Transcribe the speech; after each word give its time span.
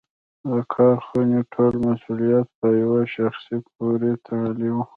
د 0.51 0.51
کارخونې 0.73 1.39
ټول 1.53 1.73
مسوولیت 1.85 2.47
په 2.59 2.67
یوه 2.81 3.01
شخص 3.15 3.45
پورې 3.75 4.11
تړلی 4.25 4.69
و. 4.73 4.77